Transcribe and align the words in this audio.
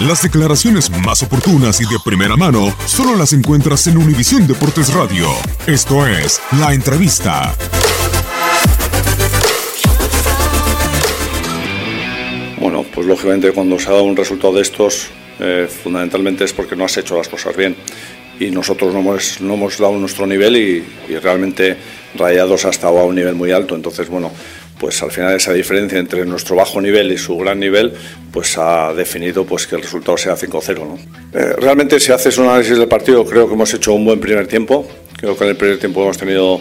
Las 0.00 0.22
declaraciones 0.22 0.90
más 0.90 1.22
oportunas 1.22 1.80
y 1.80 1.84
de 1.84 1.98
primera 2.04 2.36
mano 2.36 2.76
solo 2.84 3.16
las 3.16 3.32
encuentras 3.32 3.86
en 3.86 3.96
Univisión 3.96 4.46
Deportes 4.46 4.92
Radio. 4.92 5.26
Esto 5.66 6.06
es 6.06 6.38
La 6.60 6.74
Entrevista. 6.74 7.54
Bueno, 12.60 12.84
pues 12.94 13.06
lógicamente 13.06 13.52
cuando 13.52 13.78
se 13.78 13.88
ha 13.88 13.92
dado 13.92 14.04
un 14.04 14.16
resultado 14.16 14.52
de 14.52 14.60
estos, 14.60 15.06
eh, 15.40 15.66
fundamentalmente 15.66 16.44
es 16.44 16.52
porque 16.52 16.76
no 16.76 16.84
has 16.84 16.98
hecho 16.98 17.16
las 17.16 17.30
cosas 17.30 17.56
bien. 17.56 17.74
Y 18.38 18.50
nosotros 18.50 18.92
no 18.92 19.00
hemos, 19.00 19.40
no 19.40 19.54
hemos 19.54 19.78
dado 19.78 19.94
nuestro 19.96 20.26
nivel 20.26 20.58
y, 20.58 20.84
y 21.08 21.16
realmente 21.16 21.74
Rayados 22.14 22.66
ha 22.66 22.68
estado 22.68 22.98
a 22.98 23.04
un 23.04 23.14
nivel 23.14 23.34
muy 23.34 23.50
alto. 23.50 23.74
Entonces, 23.74 24.10
bueno, 24.10 24.30
pues 24.78 25.02
al 25.02 25.10
final 25.10 25.34
esa 25.34 25.52
diferencia 25.52 25.98
entre 25.98 26.24
nuestro 26.26 26.56
bajo 26.56 26.80
nivel 26.80 27.12
y 27.12 27.18
su 27.18 27.36
gran 27.36 27.58
nivel, 27.58 27.92
pues 28.32 28.58
ha 28.58 28.92
definido 28.94 29.44
pues 29.44 29.66
que 29.66 29.76
el 29.76 29.82
resultado 29.82 30.16
sea 30.16 30.36
5-0. 30.36 30.78
¿no? 30.78 30.98
Eh, 31.32 31.54
realmente 31.58 31.98
si 31.98 32.12
haces 32.12 32.36
un 32.38 32.46
análisis 32.46 32.78
del 32.78 32.88
partido, 32.88 33.24
creo 33.24 33.46
que 33.48 33.54
hemos 33.54 33.72
hecho 33.72 33.94
un 33.94 34.04
buen 34.04 34.20
primer 34.20 34.46
tiempo. 34.46 34.86
Creo 35.16 35.36
que 35.36 35.44
en 35.44 35.50
el 35.50 35.56
primer 35.56 35.78
tiempo 35.78 36.02
hemos 36.02 36.18
tenido 36.18 36.60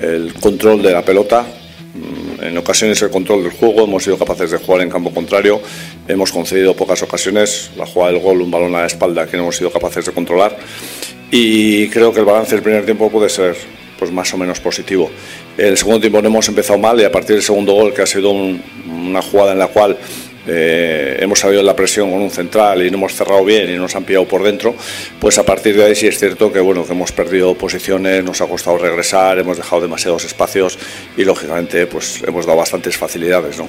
el 0.00 0.32
control 0.34 0.82
de 0.82 0.92
la 0.92 1.02
pelota, 1.02 1.42
mm, 1.42 2.44
en 2.44 2.58
ocasiones 2.58 3.00
el 3.02 3.10
control 3.10 3.42
del 3.42 3.52
juego, 3.52 3.84
hemos 3.84 4.02
sido 4.02 4.18
capaces 4.18 4.50
de 4.50 4.58
jugar 4.58 4.80
en 4.80 4.90
campo 4.90 5.12
contrario, 5.12 5.60
hemos 6.08 6.32
concedido 6.32 6.74
pocas 6.74 7.02
ocasiones, 7.02 7.70
la 7.76 7.86
jugada 7.86 8.12
del 8.12 8.22
gol, 8.22 8.40
un 8.40 8.50
balón 8.50 8.74
a 8.74 8.80
la 8.80 8.86
espalda 8.86 9.26
que 9.26 9.36
no 9.36 9.44
hemos 9.44 9.56
sido 9.56 9.70
capaces 9.70 10.06
de 10.06 10.12
controlar 10.12 10.56
y 11.30 11.88
creo 11.88 12.12
que 12.12 12.20
el 12.20 12.26
balance 12.26 12.54
del 12.54 12.62
primer 12.62 12.84
tiempo 12.84 13.10
puede 13.10 13.30
ser 13.30 13.56
pues 13.98 14.10
más 14.10 14.32
o 14.34 14.36
menos 14.36 14.60
positivo. 14.60 15.10
El 15.56 15.76
segundo 15.76 16.00
tiempo 16.00 16.20
no 16.22 16.28
hemos 16.28 16.48
empezado 16.48 16.78
mal 16.78 16.98
y 17.00 17.04
a 17.04 17.12
partir 17.12 17.36
del 17.36 17.42
segundo 17.42 17.72
gol, 17.74 17.92
que 17.92 18.02
ha 18.02 18.06
sido 18.06 18.30
un- 18.30 18.62
una 18.88 19.20
jugada 19.22 19.52
en 19.52 19.58
la 19.58 19.66
cual 19.68 19.96
eh, 20.46 21.18
hemos 21.20 21.38
salido 21.38 21.60
en 21.60 21.66
la 21.66 21.76
presión 21.76 22.10
con 22.10 22.20
un 22.20 22.30
central 22.30 22.84
y 22.84 22.90
no 22.90 22.96
hemos 22.96 23.14
cerrado 23.14 23.44
bien 23.44 23.70
y 23.70 23.76
nos 23.76 23.94
han 23.94 24.02
pillado 24.02 24.26
por 24.26 24.42
dentro, 24.42 24.74
pues 25.20 25.38
a 25.38 25.44
partir 25.44 25.76
de 25.76 25.84
ahí 25.84 25.94
sí 25.94 26.08
es 26.08 26.18
cierto 26.18 26.52
que 26.52 26.58
bueno 26.58 26.84
que 26.84 26.92
hemos 26.94 27.12
perdido 27.12 27.54
posiciones, 27.54 28.24
nos 28.24 28.40
ha 28.40 28.46
costado 28.48 28.76
regresar, 28.78 29.38
hemos 29.38 29.56
dejado 29.56 29.82
demasiados 29.82 30.24
espacios 30.24 30.78
y 31.16 31.24
lógicamente 31.24 31.86
pues 31.86 32.22
hemos 32.26 32.44
dado 32.44 32.58
bastantes 32.58 32.96
facilidades, 32.96 33.56
¿no? 33.58 33.68